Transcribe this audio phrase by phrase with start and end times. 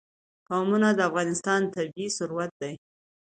[0.47, 2.73] قومونه د افغانستان طبعي ثروت دی.